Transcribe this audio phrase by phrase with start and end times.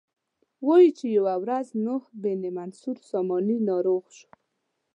[0.67, 4.29] وایي چې یو ځل نوح بن منصور ساماني ناروغ شو.